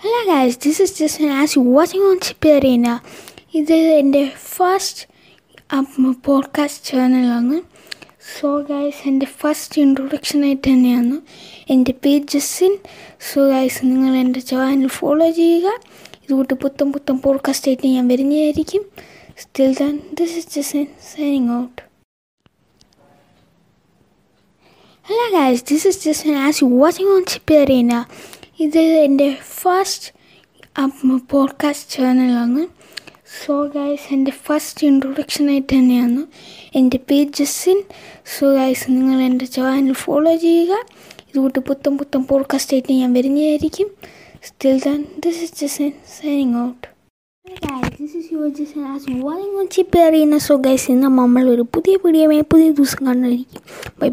[0.00, 2.88] Hello guys this is just as you watching on ചിപ്പേറീന
[3.54, 5.02] ഇത് എൻ്റെ first
[6.26, 7.62] podcast ചാനലാണ്
[8.40, 11.16] so guys എൻ്റെ first introduction ആയിട്ട് തന്നെയാണ്
[11.70, 12.78] എൻ്റെ പേര് ജസ്സിൻ
[13.32, 15.68] സോ ഗൈസ് നിങ്ങൾ എൻ്റെ ചാനൽ ഫോളോ ചെയ്യുക
[16.22, 18.84] ഇതുകൂട്ട് പുത്തൻ പുത്തൻ പോഡ്കാസ്റ്റ് ആയിട്ട് ഞാൻ വരുന്നതായിരിക്കും
[19.38, 21.80] still then this is ജസ്സിൻ signing out
[25.06, 28.04] hello guys this is just as you watching on ചിപ്പേറീന
[28.59, 30.13] ഇത് എന്റെ ഫസ്റ്റ്
[31.31, 32.67] പോഡ്കാസ്റ്റ് ചാനലാണ്
[33.45, 36.25] സോ ഗൈസ് എന്റെ ഫസ്റ്റ് ഇൻട്രൊഡക്ഷൻ ആയിട്ട് തന്നെയാണ്.
[36.75, 37.83] എന്റെ പേര് ജസ്സിൻ
[38.39, 40.73] സോ ഗൈസ് നിങ്ങൾ എന്റെ ചാനൽ ഫോളോ ചെയ്യുക.
[41.19, 43.89] ഇതുകൊണ്ട് പുത്തം പുത്തം പോഡ്കാസ്റ്റ് ആയിട്ട് ഞാൻ വരുന്നതായിരിക്കും.
[44.43, 45.91] Still then this is ജസ്സിൻ
[46.21, 46.89] signing out
[50.37, 54.07] so guys ഇന്ന് നമ്മൾ ഒരു പുതിയ വീഡിയോമായി പുതിയ ദിവസം കണ്ടായിരിക്കും ബൈ ബൈ